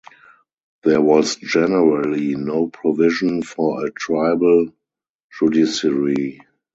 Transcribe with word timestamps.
There 0.83 0.99
was 0.99 1.35
generally 1.35 2.33
no 2.33 2.65
provision 2.69 3.43
for 3.43 3.85
a 3.85 3.91
Tribal 3.91 4.73
Judiciary. 5.39 6.39